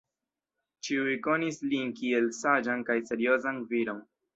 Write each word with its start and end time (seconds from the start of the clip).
Ĉiuj 0.87 1.13
konis 1.29 1.61
lin 1.75 1.95
kiel 2.03 2.29
saĝan 2.41 2.87
kaj 2.93 3.01
seriozan 3.13 3.67
viron. 3.75 4.07